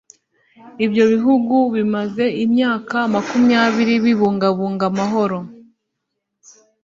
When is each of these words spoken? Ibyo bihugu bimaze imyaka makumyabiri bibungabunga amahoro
Ibyo 0.85 1.03
bihugu 1.13 1.55
bimaze 1.75 2.25
imyaka 2.45 2.97
makumyabiri 3.13 3.93
bibungabunga 4.05 4.83
amahoro 4.91 5.37